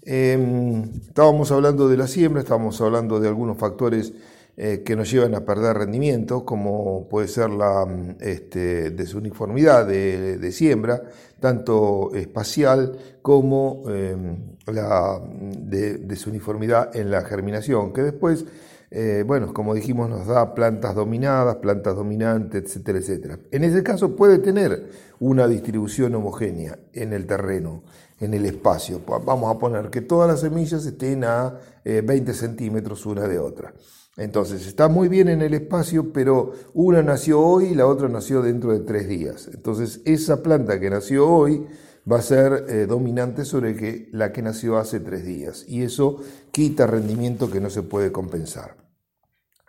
Em, 0.05 0.83
estábamos 1.07 1.53
hablando 1.53 1.89
de 1.89 1.97
la 1.97 2.09
siembra, 2.09 2.43
estábamos 2.43 2.81
hablando 2.81 3.21
de 3.21 3.29
algunos 3.29 3.57
factores 3.57 4.13
eh, 4.55 4.83
que 4.85 4.97
nos 4.97 5.11
llevan 5.11 5.35
a 5.35 5.47
perder 5.47 5.79
rendimiento, 5.79 6.45
como 6.45 7.09
puede 7.09 7.27
ser 7.27 7.49
la 7.49 7.87
mm, 7.87 8.17
este, 8.21 8.91
desuniformidad 8.91 9.87
de, 9.87 10.53
siembra, 10.53 11.03
tanto 11.41 12.15
espacial 12.15 12.99
como 13.23 13.85
em, 13.89 14.37
la 14.67 15.19
desuniformidad 15.51 16.95
en 16.95 17.11
la 17.11 17.23
germinación, 17.23 17.95
que 17.95 18.03
después, 18.03 18.45
eh, 18.91 19.25
bueno, 19.27 19.55
como 19.55 19.75
dijimos, 19.75 20.11
nos 20.11 20.27
da 20.27 20.55
plantas 20.55 20.95
dominadas, 20.95 21.57
plantas 21.57 21.97
dominantes, 21.97 22.65
etcétera, 22.65 22.99
etcétera. 22.99 23.39
En 23.53 23.65
ese 23.65 23.83
caso 23.83 24.15
puede 24.15 24.39
tener 24.39 24.91
una 25.19 25.49
distribución 25.49 26.15
homogénea 26.15 26.79
en 26.93 27.15
el 27.15 27.27
terreno, 27.27 27.85
en 28.21 28.35
el 28.35 28.45
espacio. 28.45 29.01
Vamos 29.25 29.55
a 29.55 29.59
poner 29.59 29.89
que 29.89 30.03
todas 30.03 30.29
las 30.29 30.41
semillas 30.41 30.85
estén 30.85 31.25
a 31.25 31.59
20 31.85 32.31
eh, 32.31 32.35
centímetros 32.35 33.07
una 33.07 33.27
de 33.27 33.39
otra. 33.39 33.73
Entonces, 34.17 34.67
está 34.67 34.89
muy 34.89 35.09
bien 35.09 35.29
en 35.29 35.41
el 35.41 35.55
espacio, 35.55 36.13
pero 36.13 36.53
una 36.75 37.03
nació 37.03 37.41
hoy 37.41 37.67
y 37.67 37.75
la 37.75 37.87
otra 37.87 38.09
nació 38.09 38.43
dentro 38.43 38.73
de 38.73 38.81
tres 38.81 39.09
días. 39.09 39.49
Entonces, 39.53 40.03
esa 40.05 40.43
planta 40.43 40.79
que 40.79 40.91
nació 40.91 41.29
hoy 41.29 41.67
va 42.11 42.19
a 42.19 42.23
ser 42.23 42.67
eh, 42.69 42.87
dominante 42.87 43.45
sobre 43.45 43.75
que, 43.75 44.09
la 44.13 44.33
que 44.33 44.43
nació 44.43 44.77
hace 44.77 45.01
tres 45.01 45.25
días. 45.25 45.65
Y 45.67 45.83
eso 45.83 46.21
quita 46.51 46.87
rendimiento 46.87 47.51
que 47.51 47.61
no 47.61 47.71
se 47.71 47.83
puede 47.83 48.13
compensar. 48.13 48.77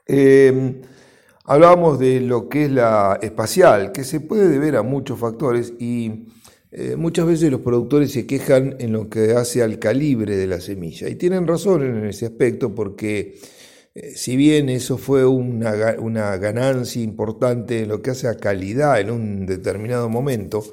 Em, 0.06 0.82
hablábamos 1.46 1.98
de 2.00 2.20
lo 2.20 2.50
que 2.50 2.66
es 2.66 2.72
la 2.72 3.20
espacial, 3.22 3.94
que 3.94 4.04
se 4.04 4.20
puede 4.20 4.50
deber 4.50 4.76
a 4.76 4.84
muchos 4.84 5.20
factores 5.20 5.74
y 5.80 6.28
eh, 6.72 6.96
muchas 6.98 7.28
veces 7.28 7.50
los 7.52 7.62
productores 7.62 8.12
se 8.12 8.26
quejan 8.26 8.76
en 8.80 8.92
lo 8.92 9.10
que 9.10 9.34
hace 9.34 9.64
al 9.64 9.80
calibre 9.80 10.36
de 10.36 10.48
la 10.48 10.60
semilla. 10.60 11.08
Y 11.08 11.16
tienen 11.16 11.48
razón 11.48 11.84
en 11.84 12.06
ese 12.06 12.26
aspecto 12.26 12.76
porque 12.76 13.20
eh, 13.30 13.40
si 14.16 14.36
bien 14.36 14.70
eso 14.70 14.98
fue 14.98 15.26
una, 15.26 15.72
ganancia 16.38 17.02
importante 17.02 17.84
en 17.84 17.90
lo 17.90 18.02
que 18.02 18.12
hace 18.12 18.28
a 18.28 18.38
calidad 18.38 19.00
en 19.00 19.12
un 19.12 19.46
determinado 19.46 20.10
momento, 20.10 20.64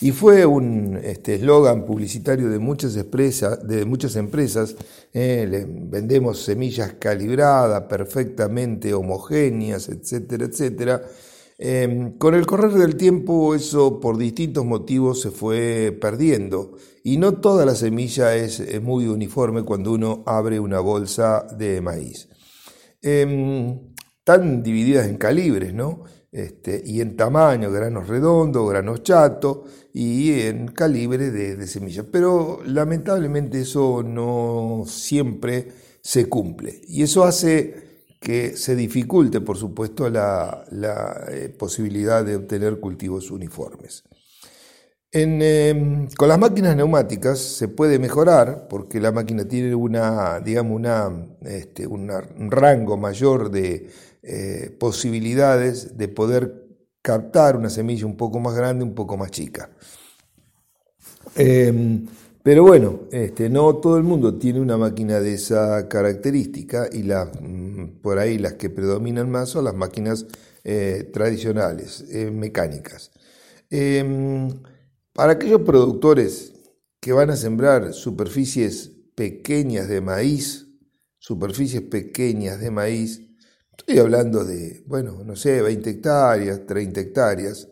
y 0.00 0.10
fue 0.10 0.46
un 0.46 0.98
este, 1.02 1.36
eslogan 1.36 1.84
publicitario 1.84 2.48
de 2.48 2.58
muchas, 2.58 2.96
empresas, 2.96 3.66
de 3.66 3.84
muchas 3.84 4.16
empresas, 4.16 4.74
eh, 5.12 5.66
vendemos 5.68 6.42
semillas 6.42 6.94
calibradas, 6.98 7.82
perfectamente 7.82 8.94
homogéneas, 8.94 9.88
etcétera, 9.88 10.46
etcétera. 10.46 11.02
Em, 11.58 12.18
con 12.18 12.34
el 12.34 12.46
correr 12.46 12.72
del 12.72 12.96
tiempo 12.96 13.54
eso 13.54 14.00
por 14.00 14.18
distintos 14.18 14.64
motivos 14.64 15.20
se 15.20 15.30
fue 15.30 15.96
perdiendo 16.00 16.72
y 17.04 17.18
no 17.18 17.34
toda 17.34 17.64
la 17.64 17.76
semilla 17.76 18.34
es 18.34 18.82
muy 18.82 19.06
uniforme 19.06 19.62
cuando 19.62 19.92
uno 19.92 20.24
abre 20.26 20.58
una 20.58 20.80
bolsa 20.80 21.46
de 21.56 21.80
maíz. 21.80 22.31
Em, 23.02 23.92
están 24.18 24.62
divididas 24.62 25.08
en 25.08 25.16
calibres, 25.16 25.74
¿no? 25.74 26.04
Este, 26.30 26.80
y 26.84 27.00
en 27.00 27.16
tamaño, 27.16 27.70
granos 27.70 28.08
redondos, 28.08 28.70
granos 28.70 29.02
chatos 29.02 29.58
y 29.92 30.40
en 30.42 30.68
calibre 30.68 31.30
de, 31.30 31.66
semillas. 31.66 32.06
Pero 32.10 32.60
lamentablemente 32.64 33.60
eso 33.60 34.02
no 34.02 34.84
siempre 34.86 35.72
se 36.00 36.28
cumple. 36.28 36.80
Y 36.88 37.02
eso 37.02 37.24
hace 37.24 38.06
que 38.20 38.56
se 38.56 38.76
dificulte, 38.76 39.40
por 39.40 39.58
supuesto, 39.58 40.08
la, 40.08 40.64
eh, 41.30 41.48
posibilidad 41.58 42.24
de 42.24 42.36
obtener 42.36 42.78
cultivos 42.80 43.30
uniformes. 43.30 44.04
Em, 45.14 46.08
con 46.16 46.26
las 46.26 46.38
máquinas 46.38 46.74
neumáticas 46.74 47.38
se 47.38 47.68
puede 47.68 47.98
mejorar 47.98 48.66
porque 48.66 48.98
la 48.98 49.12
máquina 49.12 49.44
tiene 49.46 49.74
una, 49.74 50.40
digamos, 50.40 50.80
este, 51.42 51.86
un 51.86 52.08
rango 52.50 52.96
mayor 52.96 53.50
de 53.50 53.90
eh, 54.22 54.74
posibilidades 54.80 55.98
de 55.98 56.08
poder 56.08 56.64
captar 57.02 57.56
una 57.56 57.68
semilla 57.68 58.06
un 58.06 58.16
poco 58.16 58.40
más 58.40 58.54
grande, 58.54 58.84
un 58.84 58.94
poco 58.94 59.18
más 59.18 59.30
chica. 59.30 59.70
Em, 61.36 62.06
pero 62.42 62.62
bueno, 62.62 63.00
este, 63.12 63.50
no 63.50 63.76
todo 63.76 63.98
el 63.98 64.04
mundo 64.04 64.38
tiene 64.38 64.60
una 64.60 64.78
máquina 64.78 65.20
de 65.20 65.34
esa 65.34 65.88
característica 65.88 66.88
y 66.90 67.02
mm, 67.02 68.00
por 68.00 68.18
ahí 68.18 68.38
las 68.38 68.54
que 68.54 68.70
predominan 68.70 69.30
más 69.30 69.50
son 69.50 69.64
las 69.64 69.74
máquinas 69.74 70.26
eh, 70.64 71.10
tradicionales, 71.12 72.04
eh, 72.10 72.30
mecánicas. 72.30 73.10
Em, 73.70 74.50
para 75.12 75.32
aquellos 75.32 75.62
productores 75.62 76.52
que 77.00 77.12
van 77.12 77.30
a 77.30 77.36
sembrar 77.36 77.92
superficies 77.92 78.92
pequeñas 79.14 79.88
de 79.88 80.00
maíz, 80.00 80.68
superficies 81.18 81.82
pequeñas 81.82 82.60
de 82.60 82.70
maíz, 82.70 83.20
estoy 83.76 83.98
hablando 83.98 84.44
de, 84.44 84.82
bueno, 84.86 85.22
no 85.24 85.36
sé, 85.36 85.62
20 85.62 85.90
hectáreas, 85.90 86.66
30 86.66 87.00
hectáreas, 87.00 87.68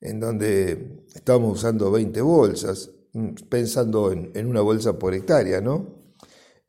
en 0.00 0.20
donde 0.20 1.04
estamos 1.14 1.58
usando 1.58 1.90
20 1.90 2.20
bolsas, 2.20 2.90
mm, 3.12 3.34
pensando 3.48 4.12
en, 4.12 4.46
una 4.46 4.60
bolsa 4.60 4.98
por 4.98 5.14
hectárea, 5.14 5.60
¿no? 5.60 6.04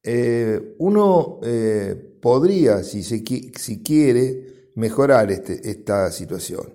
Eh, 0.01 0.75
uno 0.79 1.39
eh, 1.43 2.17
podría, 2.21 2.83
si, 2.83 3.03
se, 3.03 3.23
quiere, 3.23 4.71
mejorar 4.75 5.31
este, 5.31 5.69
esta 5.69 6.11
situación. 6.11 6.73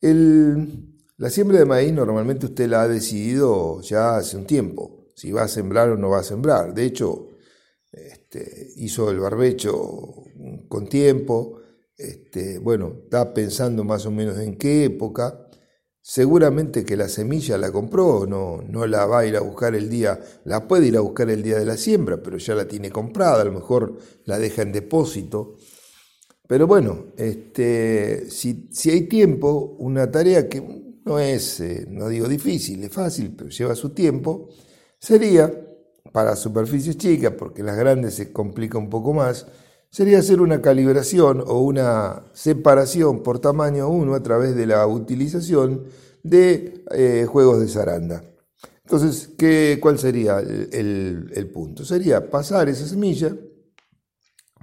El, 0.00 0.93
la 1.16 1.30
siembra 1.30 1.58
de 1.58 1.64
maíz 1.64 1.92
normalmente 1.92 2.46
usted 2.46 2.68
la 2.68 2.82
ha 2.82 2.88
decidido 2.88 3.80
ya 3.82 4.16
hace 4.16 4.36
un 4.36 4.46
tiempo, 4.46 5.12
si 5.14 5.30
va 5.30 5.42
a 5.42 5.48
sembrar 5.48 5.90
o 5.90 5.96
no 5.96 6.10
va 6.10 6.20
a 6.20 6.24
sembrar. 6.24 6.74
De 6.74 6.84
hecho, 6.84 7.28
este, 7.92 8.72
hizo 8.76 9.10
el 9.10 9.20
barbecho 9.20 10.24
con 10.68 10.88
tiempo, 10.88 11.60
este, 11.96 12.58
bueno, 12.58 13.02
está 13.04 13.32
pensando 13.32 13.84
más 13.84 14.06
o 14.06 14.10
menos 14.10 14.38
en 14.38 14.56
qué 14.56 14.84
época. 14.84 15.40
Seguramente 16.06 16.84
que 16.84 16.96
la 16.96 17.08
semilla 17.08 17.56
la 17.56 17.72
compró, 17.72 18.26
no, 18.26 18.60
no 18.62 18.86
la 18.86 19.06
va 19.06 19.20
a 19.20 19.26
ir 19.26 19.36
a 19.36 19.40
buscar 19.40 19.74
el 19.74 19.88
día, 19.88 20.20
la 20.44 20.68
puede 20.68 20.88
ir 20.88 20.96
a 20.98 21.00
buscar 21.00 21.30
el 21.30 21.42
día 21.42 21.58
de 21.58 21.64
la 21.64 21.78
siembra, 21.78 22.22
pero 22.22 22.36
ya 22.36 22.54
la 22.54 22.68
tiene 22.68 22.90
comprada, 22.90 23.40
a 23.40 23.44
lo 23.44 23.52
mejor 23.52 23.96
la 24.24 24.38
deja 24.38 24.62
en 24.62 24.72
depósito. 24.72 25.56
Pero 26.46 26.66
bueno, 26.66 27.06
este, 27.16 28.28
si, 28.30 28.68
si 28.70 28.90
hay 28.90 29.02
tiempo, 29.08 29.76
una 29.78 30.10
tarea 30.10 30.48
que 30.48 30.83
no 31.04 31.18
es, 31.18 31.60
eh, 31.60 31.86
no 31.88 32.08
digo 32.08 32.28
difícil, 32.28 32.82
es 32.84 32.92
fácil, 32.92 33.34
pero 33.36 33.50
lleva 33.50 33.74
su 33.74 33.90
tiempo, 33.90 34.48
sería, 34.98 35.52
para 36.12 36.36
superficies 36.36 36.96
chicas, 36.96 37.34
porque 37.38 37.62
las 37.62 37.76
grandes 37.76 38.14
se 38.14 38.32
complica 38.32 38.78
un 38.78 38.88
poco 38.88 39.12
más, 39.12 39.46
sería 39.90 40.18
hacer 40.18 40.40
una 40.40 40.60
calibración 40.60 41.42
o 41.46 41.60
una 41.60 42.24
separación 42.32 43.22
por 43.22 43.38
tamaño 43.38 43.88
1 43.88 44.14
a 44.14 44.22
través 44.22 44.56
de 44.56 44.66
la 44.66 44.86
utilización 44.86 45.84
de 46.22 46.84
eh, 46.90 47.26
juegos 47.28 47.60
de 47.60 47.68
zaranda. 47.68 48.24
Entonces, 48.84 49.30
¿qué, 49.38 49.78
¿cuál 49.80 49.98
sería 49.98 50.40
el, 50.40 51.50
punto? 51.52 51.84
Sería 51.84 52.28
pasar 52.28 52.68
esa 52.68 52.86
semilla 52.86 53.34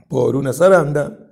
por 0.08 0.36
una 0.36 0.54
zaranda, 0.54 1.31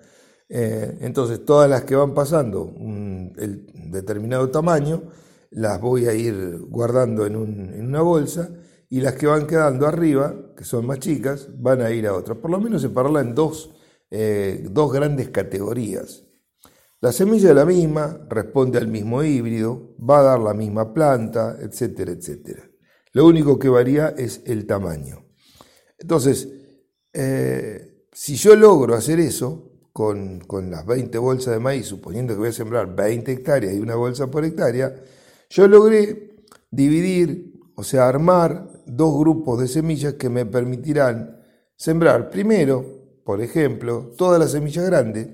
Eh, 0.50 0.98
entonces, 1.01 1.46
todas 1.46 1.70
las 1.70 1.84
que 1.84 1.96
van 1.96 2.15
pasando 2.15 2.63
un, 2.63 3.34
el 3.38 3.68
determinado 3.91 4.50
tamaño, 4.50 5.03
las 5.51 5.79
voy 5.79 6.08
a 6.08 6.13
ir 6.13 6.60
guardando 6.68 7.25
en, 7.25 7.36
una 7.36 8.01
bolsa 8.01 8.50
y 8.89 9.01
las 9.01 9.13
que 9.13 9.27
van 9.27 9.46
quedando 9.46 9.88
arriba, 9.88 10.36
que 10.58 10.63
son 10.63 10.88
más 10.88 11.00
chicas, 11.00 11.48
van 11.58 11.82
a 11.82 11.91
ir 11.91 12.08
a 12.08 12.15
otra. 12.15 12.36
Por 12.36 12.50
lo 12.50 12.60
menos 12.60 12.82
separarla 12.82 13.22
en 13.22 13.36
dos, 13.36 13.72
eh, 14.10 14.65
dos 14.70 14.91
grandes 14.91 15.29
categorías. 15.29 16.25
La 17.01 17.12
semilla 17.12 17.50
es 17.50 17.56
la 17.56 17.65
misma, 17.65 18.25
responde 18.29 18.79
al 18.79 18.88
mismo 18.88 19.24
híbrido, 19.24 19.96
va 19.98 20.20
a 20.20 20.24
dar 20.24 20.39
la 20.39 20.53
misma 20.53 20.94
planta, 20.94 21.58
etcétera, 21.62 22.12
etcétera. 22.12 22.70
Lo 23.13 23.25
único 23.25 23.58
que 23.58 23.70
varía 23.70 24.10
es 24.10 24.41
el 24.46 24.65
tamaño. 24.65 25.25
Entonces, 25.98 26.50
eh, 27.13 28.06
si 28.12 28.36
yo 28.36 28.56
logro 28.56 28.96
hacer 28.96 29.20
eso 29.20 29.68
con, 30.00 30.72
las 30.72 30.86
20 30.86 31.18
bolsas 31.18 31.53
de 31.53 31.60
maíz, 31.60 31.88
suponiendo 31.88 32.34
que 32.34 32.39
voy 32.39 32.50
a 32.50 32.53
sembrar 32.53 32.96
20 32.96 33.34
hectáreas 33.34 33.74
y 33.74 33.79
una 33.79 33.96
bolsa 33.96 34.32
por 34.32 34.46
hectárea, 34.46 34.96
yo 35.50 35.68
logré 35.68 36.38
dividir, 36.72 37.60
o 37.75 37.84
sea, 37.84 38.08
armar 38.08 38.82
dos 38.86 39.20
grupos 39.20 39.60
de 39.60 39.68
semillas 39.68 40.13
que 40.13 40.29
me 40.29 40.46
permitirán 40.46 41.41
sembrar 41.75 42.29
primero, 42.29 42.86
por 43.25 43.41
ejemplo, 43.41 44.13
todas 44.18 44.39
las 44.39 44.51
semillas 44.51 44.86
grandes, 44.86 45.27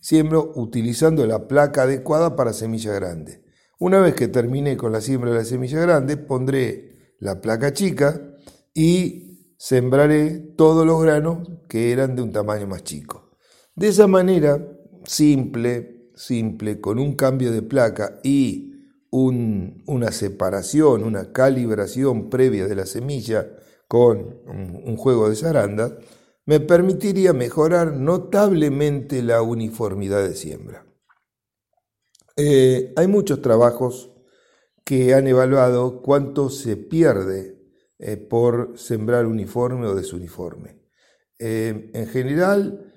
siembro 0.00 0.50
utilizando 0.56 1.24
la 1.24 1.46
placa 1.46 1.82
adecuada 1.82 2.34
para 2.34 2.52
semilla 2.52 2.92
grande. 2.92 3.44
Una 3.78 4.00
vez 4.00 4.16
que 4.16 4.26
termine 4.26 4.76
con 4.76 4.90
la 4.90 5.00
siembra 5.00 5.30
de 5.30 5.38
la 5.38 5.44
semilla 5.44 5.78
grande, 5.80 6.16
pondré 6.16 7.14
la 7.20 7.40
placa 7.40 7.72
chica 7.72 8.20
y 8.74 9.54
sembraré 9.58 10.40
todos 10.56 10.84
los 10.84 11.00
granos 11.00 11.48
que 11.68 11.92
eran 11.92 12.16
de 12.16 12.22
un 12.22 12.32
tamaño 12.32 12.66
más 12.66 12.82
chico. 12.82 13.29
De 13.74 13.88
esa 13.88 14.06
manera, 14.06 14.66
simple, 15.04 16.10
simple, 16.14 16.80
con 16.80 16.98
un 16.98 17.14
cambio 17.14 17.52
de 17.52 17.62
placa 17.62 18.20
y 18.22 18.66
una 19.10 20.12
separación, 20.12 21.02
una 21.02 21.32
calibración 21.32 22.30
previa 22.30 22.66
de 22.66 22.76
la 22.76 22.86
semilla 22.86 23.48
con 23.88 24.40
un, 24.46 24.96
juego 24.96 25.28
de 25.28 25.34
zarandas, 25.34 25.94
me 26.46 26.60
permitiría 26.60 27.32
mejorar 27.32 27.96
notablemente 27.96 29.22
la 29.22 29.42
uniformidad 29.42 30.22
de 30.22 30.34
siembra. 30.34 30.86
Eh, 32.36 32.92
hay 32.96 33.08
muchos 33.08 33.42
trabajos 33.42 34.12
que 34.84 35.14
han 35.14 35.26
evaluado 35.26 36.02
cuánto 36.02 36.50
se 36.50 36.76
pierde 36.76 37.60
eh, 37.98 38.16
por 38.16 38.78
sembrar 38.78 39.26
uniforme 39.26 39.86
o 39.86 39.94
desuniforme. 39.94 40.80
Eh, 41.38 41.90
en 41.92 42.06
general, 42.06 42.89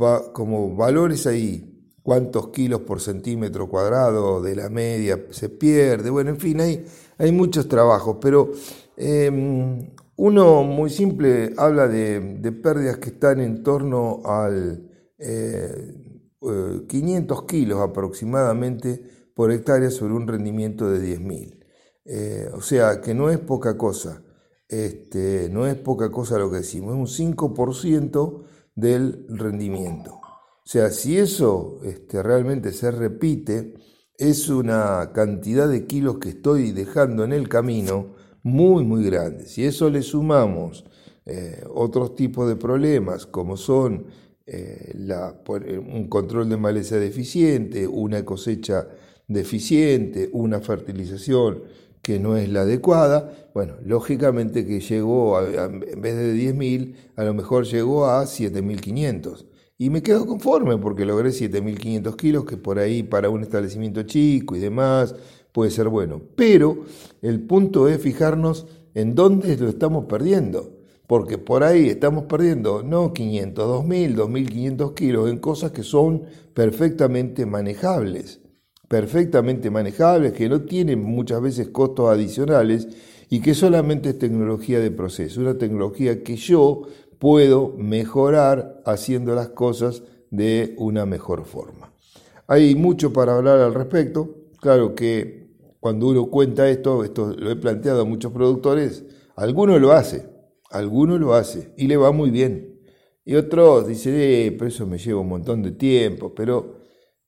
va, 0.00 0.32
como 0.32 0.74
valores 0.74 1.26
ahí 1.26 1.74
cuántos 2.04 2.48
kilos 2.48 2.82
por 2.82 3.00
centímetro 3.00 3.68
cuadrado 3.68 4.42
de 4.42 4.54
la 4.54 4.68
media 4.68 5.26
se 5.30 5.48
pierde, 5.48 6.10
bueno, 6.10 6.30
en 6.30 6.38
fin, 6.38 6.60
hay, 6.60 6.84
hay 7.16 7.32
muchos 7.32 7.66
trabajos, 7.66 8.18
pero 8.20 8.52
em, 8.96 9.90
uno 10.16 10.62
muy 10.64 10.90
simple 10.90 11.54
habla 11.56 11.88
de, 11.88 12.52
pérdidas 12.62 12.98
que 12.98 13.08
están 13.08 13.40
en 13.40 13.62
torno 13.62 14.20
al 14.24 14.86
500 15.18 17.38
eh, 17.38 17.44
kilos 17.48 17.80
aproximadamente 17.80 19.02
por 19.34 19.50
hectárea 19.50 19.90
sobre 19.90 20.12
un 20.12 20.28
rendimiento 20.28 20.90
de 20.90 21.18
10.000. 21.18 21.64
Eh, 22.04 22.50
o 22.52 22.60
sea 22.60 23.00
que 23.00 23.14
no 23.14 23.30
es 23.30 23.38
poca 23.38 23.78
cosa, 23.78 24.22
este, 24.68 25.48
no 25.50 25.66
es 25.66 25.74
poca 25.76 26.10
cosa 26.10 26.38
lo 26.38 26.50
que 26.50 26.58
decimos, 26.58 26.92
es 26.92 27.18
un 27.18 27.34
5% 27.34 28.44
del 28.74 29.26
rendimiento. 29.28 30.14
O 30.14 30.66
sea, 30.66 30.90
si 30.90 31.18
eso 31.18 31.80
este, 31.84 32.22
realmente 32.22 32.72
se 32.72 32.90
repite, 32.90 33.74
es 34.16 34.48
una 34.48 35.12
cantidad 35.12 35.68
de 35.68 35.86
kilos 35.86 36.18
que 36.18 36.30
estoy 36.30 36.72
dejando 36.72 37.24
en 37.24 37.32
el 37.32 37.48
camino 37.48 38.14
muy, 38.42 38.84
muy 38.84 39.04
grande. 39.04 39.46
Si 39.46 39.64
eso 39.64 39.90
le 39.90 40.02
sumamos 40.02 40.84
eh, 41.26 41.64
otros 41.72 42.14
tipos 42.14 42.48
de 42.48 42.56
problemas, 42.56 43.26
como 43.26 43.56
son 43.56 44.06
eh, 44.46 44.94
un 45.78 46.08
control 46.08 46.48
de 46.48 46.56
maleza 46.56 46.96
deficiente, 46.96 47.86
una 47.86 48.24
cosecha 48.24 48.88
deficiente, 49.26 50.28
una 50.32 50.60
fertilización 50.60 51.62
que 52.04 52.20
no 52.20 52.36
es 52.36 52.50
la 52.50 52.60
adecuada, 52.60 53.48
bueno, 53.54 53.76
lógicamente 53.82 54.66
que 54.66 54.80
llegó, 54.80 55.40
en 55.40 55.80
vez 56.02 56.16
de 56.16 56.34
10.000, 56.34 56.94
a 57.16 57.24
lo 57.24 57.32
mejor 57.32 57.64
llegó 57.64 58.04
a 58.06 58.24
7.500. 58.24 59.46
Y 59.78 59.88
me 59.88 60.02
quedo 60.02 60.26
conforme 60.26 60.76
porque 60.76 61.06
logré 61.06 61.30
7.500 61.30 62.14
kilos, 62.14 62.44
que 62.44 62.58
por 62.58 62.78
ahí 62.78 63.02
para 63.02 63.30
un 63.30 63.42
establecimiento 63.42 64.02
chico 64.02 64.54
y 64.54 64.60
demás 64.60 65.14
puede 65.50 65.70
ser 65.70 65.88
bueno. 65.88 66.20
Pero 66.36 66.84
el 67.22 67.40
punto 67.40 67.88
es 67.88 67.98
fijarnos 68.00 68.66
en 68.94 69.14
dónde 69.14 69.56
lo 69.56 69.68
estamos 69.68 70.04
perdiendo. 70.04 70.74
Porque 71.06 71.38
por 71.38 71.64
ahí 71.64 71.88
estamos 71.88 72.24
perdiendo 72.24 72.82
no 72.82 73.14
500, 73.14 73.84
2.000, 73.84 74.14
2.500 74.14 74.94
kilos 74.94 75.30
en 75.30 75.38
cosas 75.38 75.72
que 75.72 75.82
son 75.82 76.24
perfectamente 76.52 77.46
manejables. 77.46 78.40
Perfectamente 78.88 79.70
manejables, 79.70 80.32
que 80.32 80.48
no 80.48 80.62
tienen 80.62 81.02
muchas 81.02 81.40
veces 81.40 81.68
costos 81.68 82.10
adicionales 82.10 82.88
y 83.30 83.40
que 83.40 83.54
solamente 83.54 84.10
es 84.10 84.18
tecnología 84.18 84.80
de 84.80 84.90
proceso. 84.90 85.40
Una 85.40 85.56
tecnología 85.56 86.22
que 86.22 86.36
yo 86.36 86.82
puedo 87.18 87.74
mejorar 87.78 88.82
haciendo 88.84 89.34
las 89.34 89.48
cosas 89.48 90.02
de 90.30 90.74
una 90.78 91.06
mejor 91.06 91.44
forma. 91.44 91.92
Hay 92.46 92.74
mucho 92.74 93.12
para 93.12 93.36
hablar 93.36 93.60
al 93.60 93.74
respecto. 93.74 94.34
Claro 94.60 94.94
que 94.94 95.44
cuando 95.80 96.08
uno 96.08 96.26
cuenta 96.26 96.68
esto, 96.68 97.04
esto 97.04 97.34
lo 97.36 97.50
he 97.50 97.56
planteado 97.56 98.02
a 98.02 98.04
muchos 98.04 98.32
productores, 98.32 99.04
alguno 99.36 99.78
lo 99.78 99.92
hace, 99.92 100.26
alguno 100.70 101.18
lo 101.18 101.34
hace 101.34 101.72
y 101.76 101.86
le 101.86 101.96
va 101.96 102.12
muy 102.12 102.30
bien. 102.30 102.80
Y 103.24 103.34
otros 103.36 103.86
dicen, 103.86 104.14
eh, 104.16 104.54
pero 104.58 104.68
eso 104.68 104.86
me 104.86 104.98
lleva 104.98 105.20
un 105.20 105.28
montón 105.28 105.62
de 105.62 105.72
tiempo, 105.72 106.34
pero 106.34 106.83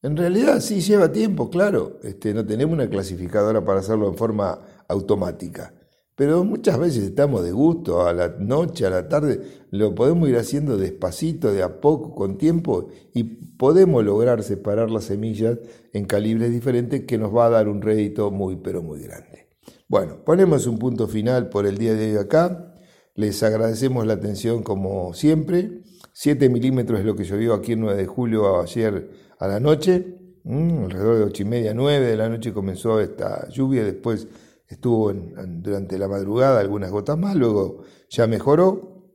en 0.06 0.16
realidad 0.16 0.60
sí 0.60 0.80
lleva 0.80 1.10
tiempo, 1.10 1.50
claro. 1.50 1.98
Este, 2.04 2.32
no 2.32 2.46
tenemos 2.46 2.74
una 2.74 2.88
clasificadora 2.88 3.64
para 3.64 3.80
hacerlo 3.80 4.08
en 4.08 4.16
forma 4.16 4.60
automática. 4.88 5.74
Pero 6.14 6.44
muchas 6.44 6.78
veces 6.78 7.02
estamos 7.02 7.42
de 7.42 7.50
gusto, 7.50 8.06
a 8.06 8.12
la 8.12 8.28
noche, 8.38 8.86
a 8.86 8.90
la 8.90 9.08
tarde, 9.08 9.40
lo 9.70 9.96
podemos 9.96 10.28
ir 10.28 10.36
haciendo 10.36 10.78
despacito, 10.78 11.52
de 11.52 11.62
a 11.64 11.80
poco, 11.80 12.14
con 12.14 12.38
tiempo, 12.38 12.88
y 13.12 13.24
podemos 13.24 14.04
lograr 14.04 14.44
separar 14.44 14.90
las 14.90 15.04
semillas 15.04 15.58
en 15.92 16.04
calibres 16.06 16.52
diferentes 16.52 17.04
que 17.04 17.18
nos 17.18 17.34
va 17.34 17.46
a 17.46 17.50
dar 17.50 17.68
un 17.68 17.82
rédito 17.82 18.30
muy, 18.30 18.56
pero 18.56 18.82
muy 18.82 19.02
grande. 19.02 19.48
Bueno, 19.88 20.24
ponemos 20.24 20.68
un 20.68 20.78
punto 20.78 21.08
final 21.08 21.48
por 21.48 21.66
el 21.66 21.78
día 21.78 21.94
de 21.94 22.12
hoy 22.12 22.18
acá. 22.18 22.74
Les 23.16 23.42
agradecemos 23.42 24.06
la 24.06 24.14
atención 24.14 24.62
como 24.62 25.14
siempre. 25.14 25.82
7 26.18 26.48
milímetros 26.48 27.00
es 27.00 27.04
lo 27.04 27.14
que 27.14 27.24
llovió 27.24 27.52
aquí 27.52 27.72
el 27.72 27.80
9 27.80 27.98
de 27.98 28.06
julio 28.06 28.58
ayer 28.62 29.10
a 29.38 29.46
la 29.48 29.60
noche. 29.60 30.16
Mm, 30.44 30.84
alrededor 30.84 31.18
de 31.18 31.24
8 31.24 31.42
y 31.42 31.44
media, 31.44 31.74
9 31.74 32.06
de 32.06 32.16
la 32.16 32.30
noche 32.30 32.54
comenzó 32.54 33.00
esta 33.00 33.46
lluvia, 33.50 33.84
después 33.84 34.26
estuvo 34.66 35.12
durante 35.12 35.98
la 35.98 36.08
madrugada 36.08 36.60
algunas 36.60 36.90
gotas 36.90 37.18
más, 37.18 37.36
luego 37.36 37.82
ya 38.08 38.26
mejoró. 38.26 39.12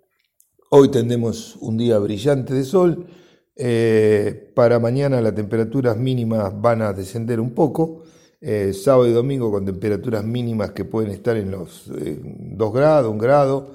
Hoy 0.69 0.91
tendremos 0.91 1.55
un 1.55 1.75
día 1.75 1.97
brillante 1.97 2.53
de 2.53 2.63
sol. 2.63 3.07
Eh, 3.55 4.51
para 4.55 4.77
mañana 4.77 5.21
las 5.21 5.33
temperaturas 5.33 5.97
mínimas 5.97 6.53
van 6.61 6.83
a 6.83 6.93
descender 6.93 7.39
un 7.39 7.55
poco. 7.55 8.03
Eh, 8.39 8.73
sábado 8.73 9.07
y 9.07 9.11
domingo 9.11 9.51
con 9.51 9.65
temperaturas 9.65 10.23
mínimas 10.23 10.69
que 10.73 10.85
pueden 10.85 11.09
estar 11.09 11.35
en 11.35 11.49
los 11.49 11.87
2 11.87 11.97
eh, 11.97 12.71
grados, 12.71 13.09
1 13.09 13.19
grado, 13.19 13.71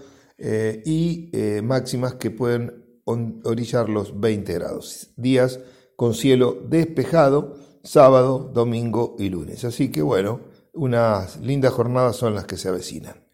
y 0.84 1.32
máximas 1.64 2.14
que 2.14 2.30
pueden 2.30 2.86
orillar 3.06 3.88
los 3.88 4.20
20 4.20 4.52
grados. 4.52 5.12
Días 5.16 5.60
con 5.96 6.12
cielo 6.12 6.58
despejado, 6.68 7.56
sábado, 7.82 8.50
domingo 8.52 9.16
y 9.18 9.30
lunes. 9.30 9.64
Así 9.64 9.90
que 9.90 10.02
bueno, 10.02 10.40
unas 10.74 11.40
lindas 11.40 11.72
jornadas 11.72 12.16
son 12.16 12.34
las 12.34 12.44
que 12.44 12.56
se 12.58 12.68
avecinan. 12.68 13.24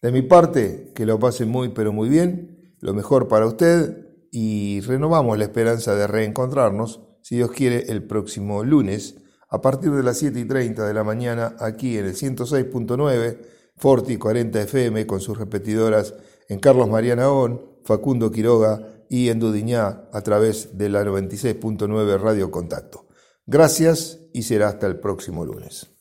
De 0.00 0.12
mi 0.12 0.22
parte, 0.22 0.92
que 0.94 1.06
lo 1.06 1.18
pase 1.18 1.46
muy 1.46 1.70
pero 1.70 1.92
muy 1.92 2.08
bien, 2.08 2.76
lo 2.80 2.94
mejor 2.94 3.28
para 3.28 3.46
usted 3.46 4.06
y 4.30 4.80
renovamos 4.82 5.38
la 5.38 5.44
esperanza 5.44 5.94
de 5.94 6.06
reencontrarnos, 6.06 7.00
si 7.22 7.36
Dios 7.36 7.50
quiere, 7.50 7.90
el 7.92 8.04
próximo 8.04 8.64
lunes 8.64 9.16
a 9.52 9.60
partir 9.60 9.92
de 9.92 10.02
las 10.02 10.18
7 10.18 10.40
y 10.40 10.44
30 10.46 10.86
de 10.86 10.94
la 10.94 11.04
mañana 11.04 11.56
aquí 11.60 11.98
en 11.98 12.06
el 12.06 12.14
106.9, 12.14 13.38
Forti 13.76 14.16
40 14.16 14.62
FM 14.62 15.06
con 15.06 15.20
sus 15.20 15.36
repetidoras 15.36 16.14
en 16.48 16.58
Carlos 16.58 16.88
Mariana 16.88 17.30
On, 17.30 17.60
Facundo 17.84 18.30
Quiroga 18.30 19.01
y 19.12 19.28
en 19.28 19.40
Dudiñá 19.40 20.08
a 20.10 20.22
través 20.22 20.78
de 20.78 20.88
la 20.88 21.04
96.9 21.04 22.18
Radio 22.18 22.50
Contacto. 22.50 23.08
Gracias 23.44 24.20
y 24.32 24.44
será 24.44 24.68
hasta 24.68 24.86
el 24.86 25.00
próximo 25.00 25.44
lunes. 25.44 25.91